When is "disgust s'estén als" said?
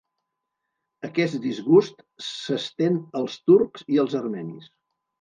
1.43-3.39